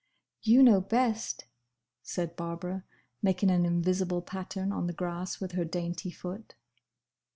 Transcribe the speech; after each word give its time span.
"You 0.41 0.63
know 0.63 0.81
best," 0.81 1.45
said 2.01 2.35
Barbara, 2.35 2.85
making 3.21 3.51
an 3.51 3.67
invisible 3.67 4.23
pattern 4.23 4.71
on 4.71 4.87
the 4.87 4.93
grass 4.93 5.39
with 5.39 5.51
her 5.51 5.63
dainty 5.63 6.09
foot. 6.09 6.55